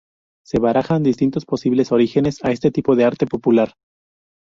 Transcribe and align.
Se 0.43 0.57
barajan 0.59 1.03
distintos 1.03 1.45
posibles 1.45 1.91
orígenes 1.91 2.43
a 2.43 2.49
este 2.49 2.71
tipo 2.71 2.95
de 2.95 3.05
arte 3.05 3.27
popular. 3.27 3.75